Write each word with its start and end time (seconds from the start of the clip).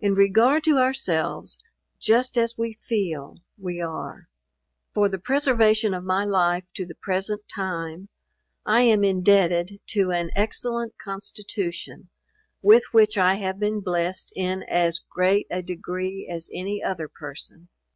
In 0.00 0.14
regard 0.16 0.64
to 0.64 0.78
ourselves, 0.78 1.56
just 2.00 2.36
as 2.36 2.58
we 2.58 2.72
feel, 2.72 3.36
we 3.56 3.80
are. 3.80 4.28
For 4.92 5.08
the 5.08 5.20
preservation 5.20 5.94
of 5.94 6.02
my 6.02 6.24
life 6.24 6.72
to 6.74 6.84
the 6.84 6.96
present 6.96 7.42
time 7.48 8.08
I 8.66 8.80
am 8.80 9.04
indebted 9.04 9.80
to 9.90 10.10
an 10.10 10.32
excellent 10.34 10.98
constitution, 10.98 12.08
with 12.60 12.82
which 12.90 13.16
I 13.16 13.36
have 13.36 13.60
been 13.60 13.78
blessed 13.78 14.32
in 14.34 14.64
as 14.64 14.98
great 14.98 15.46
a 15.48 15.62
degree 15.62 16.26
as 16.28 16.50
any 16.52 16.82
other 16.82 17.06
person. 17.06 17.68